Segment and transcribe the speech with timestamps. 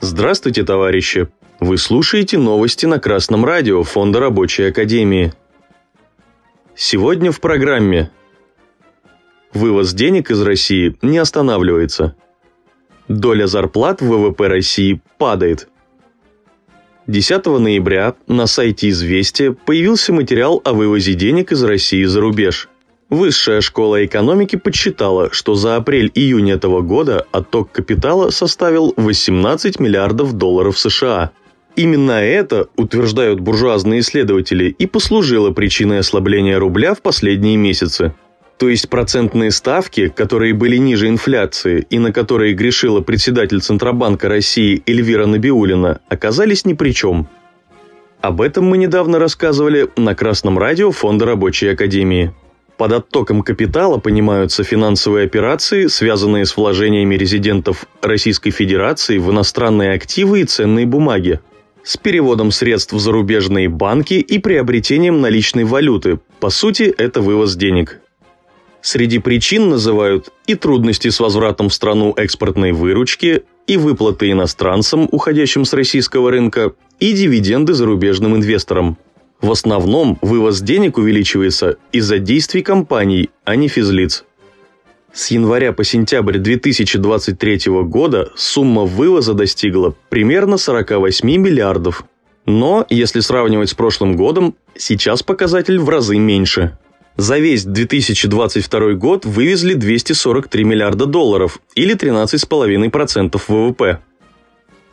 [0.00, 1.28] Здравствуйте, товарищи!
[1.60, 5.34] Вы слушаете новости на Красном радио Фонда Рабочей Академии.
[6.74, 8.10] Сегодня в программе
[9.52, 12.16] Вывоз денег из России не останавливается.
[13.08, 15.68] Доля зарплат в ВВП России падает.
[17.06, 22.70] 10 ноября на сайте «Известия» появился материал о вывозе денег из России за рубеж–
[23.10, 30.78] Высшая школа экономики подсчитала, что за апрель-июнь этого года отток капитала составил 18 миллиардов долларов
[30.78, 31.30] США.
[31.76, 38.14] Именно это, утверждают буржуазные исследователи, и послужило причиной ослабления рубля в последние месяцы.
[38.58, 44.82] То есть процентные ставки, которые были ниже инфляции и на которые грешила председатель Центробанка России
[44.86, 47.28] Эльвира Набиулина, оказались ни при чем.
[48.20, 52.32] Об этом мы недавно рассказывали на Красном радио Фонда Рабочей Академии.
[52.76, 60.40] Под оттоком капитала понимаются финансовые операции, связанные с вложениями резидентов Российской Федерации в иностранные активы
[60.40, 61.40] и ценные бумаги,
[61.84, 66.18] с переводом средств в зарубежные банки и приобретением наличной валюты.
[66.40, 68.00] По сути, это вывоз денег.
[68.80, 75.64] Среди причин называют и трудности с возвратом в страну экспортной выручки, и выплаты иностранцам, уходящим
[75.64, 78.98] с российского рынка, и дивиденды зарубежным инвесторам–
[79.44, 84.24] в основном вывоз денег увеличивается из-за действий компаний, а не физлиц.
[85.12, 92.04] С января по сентябрь 2023 года сумма вывоза достигла примерно 48 миллиардов.
[92.46, 96.76] Но, если сравнивать с прошлым годом, сейчас показатель в разы меньше.
[97.16, 104.00] За весь 2022 год вывезли 243 миллиарда долларов или 13,5% ВВП.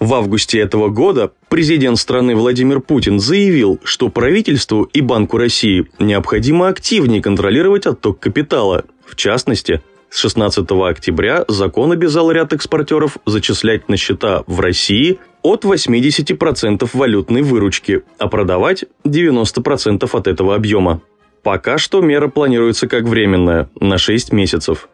[0.00, 6.68] В августе этого года президент страны Владимир Путин заявил, что правительству и Банку России необходимо
[6.68, 8.84] активнее контролировать отток капитала.
[9.04, 15.66] В частности, с 16 октября закон обязал ряд экспортеров зачислять на счета в России от
[15.66, 21.02] 80% валютной выручки, а продавать 90% от этого объема.
[21.42, 24.88] Пока что мера планируется как временная, на 6 месяцев.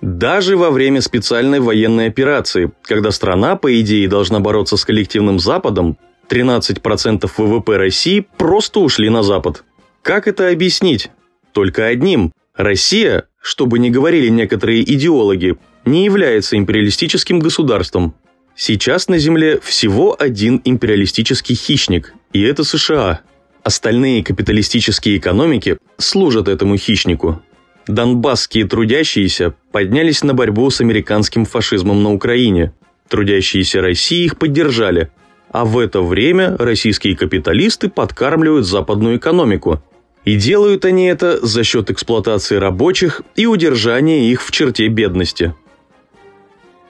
[0.00, 5.96] Даже во время специальной военной операции, когда страна, по идее, должна бороться с коллективным Западом,
[6.28, 9.64] 13% ВВП России просто ушли на Запад.
[10.02, 11.10] Как это объяснить?
[11.52, 12.32] Только одним.
[12.54, 18.14] Россия, что бы ни говорили некоторые идеологи, не является империалистическим государством.
[18.54, 23.20] Сейчас на Земле всего один империалистический хищник, и это США.
[23.62, 27.42] Остальные капиталистические экономики служат этому хищнику.
[27.86, 32.72] Донбасские трудящиеся поднялись на борьбу с американским фашизмом на Украине.
[33.08, 35.10] Трудящиеся России их поддержали.
[35.50, 39.80] А в это время российские капиталисты подкармливают западную экономику.
[40.24, 45.54] И делают они это за счет эксплуатации рабочих и удержания их в черте бедности.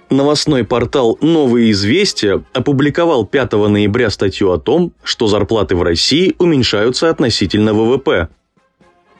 [0.08, 7.10] Новостной портал «Новые известия» опубликовал 5 ноября статью о том, что зарплаты в России уменьшаются
[7.10, 8.28] относительно ВВП–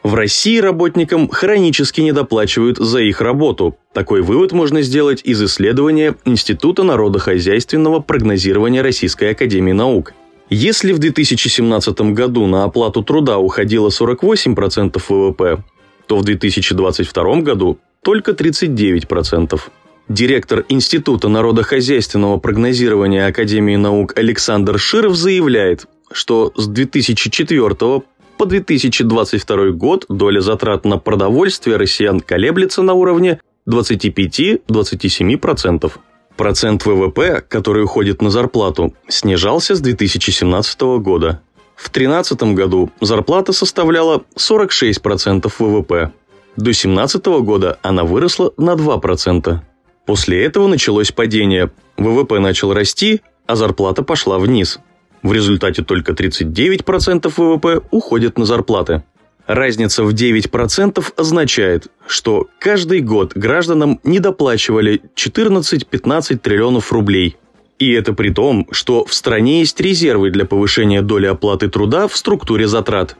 [0.06, 3.77] в России работникам хронически недоплачивают за их работу.
[3.93, 10.15] Такой вывод можно сделать из исследования Института народохозяйственного прогнозирования Российской Академии Наук.
[10.49, 15.65] Если в 2017 году на оплату труда уходило 48% ВВП,
[16.06, 19.61] то в 2022 году только 39%.
[20.09, 28.03] Директор Института народохозяйственного прогнозирования Академии наук Александр Широв заявляет, что с 2004
[28.37, 35.93] по 2022 год доля затрат на продовольствие россиян колеблется на уровне 25-27%.
[36.37, 41.41] Процент ВВП, который уходит на зарплату, снижался с 2017 года.
[41.77, 46.13] В 2013 году зарплата составляла 46% ВВП.
[46.57, 49.61] До 2017 года она выросла на 2%.
[50.07, 51.71] После этого началось падение.
[51.97, 54.79] ВВП начал расти, а зарплата пошла вниз–
[55.26, 59.03] в результате только 39% ВВП уходят на зарплаты.
[59.47, 67.37] Разница в 9% означает, что каждый год гражданам недоплачивали 14-15 триллионов рублей.
[67.78, 72.17] И это при том, что в стране есть резервы для повышения доли оплаты труда в
[72.17, 73.17] структуре затрат.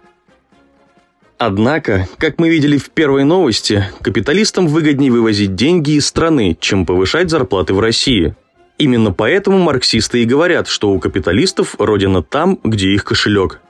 [1.39, 7.31] Однако, как мы видели в первой новости, капиталистам выгоднее вывозить деньги из страны, чем повышать
[7.31, 8.35] зарплаты в России–
[8.79, 13.61] Именно поэтому марксисты и говорят, что у капиталистов родина там, где их кошелек.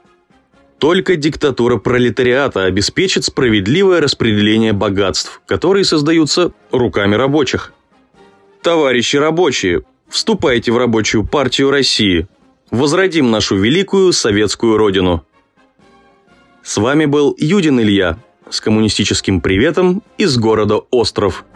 [0.79, 7.73] Только диктатура пролетариата обеспечит справедливое распределение богатств, которые создаются руками рабочих.
[8.63, 12.27] Товарищи рабочие, вступайте в рабочую партию России.
[12.71, 15.25] Возродим нашу великую советскую родину.
[16.63, 18.19] С вами был Юдин Илья
[18.51, 21.45] с коммунистическим приветом из города Остров–